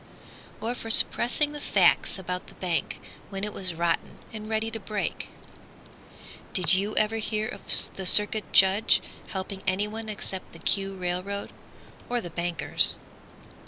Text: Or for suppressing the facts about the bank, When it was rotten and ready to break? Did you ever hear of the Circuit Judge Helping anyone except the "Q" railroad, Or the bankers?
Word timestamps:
Or 0.61 0.73
for 0.73 0.89
suppressing 0.89 1.51
the 1.51 1.59
facts 1.61 2.17
about 2.17 2.47
the 2.47 2.55
bank, 2.55 2.99
When 3.29 3.43
it 3.43 3.53
was 3.53 3.75
rotten 3.75 4.17
and 4.33 4.49
ready 4.49 4.71
to 4.71 4.79
break? 4.79 5.29
Did 6.53 6.73
you 6.73 6.95
ever 6.95 7.17
hear 7.17 7.47
of 7.47 7.61
the 7.93 8.07
Circuit 8.07 8.51
Judge 8.51 8.99
Helping 9.27 9.61
anyone 9.67 10.09
except 10.09 10.53
the 10.53 10.57
"Q" 10.57 10.95
railroad, 10.95 11.53
Or 12.09 12.19
the 12.19 12.31
bankers? 12.31 12.95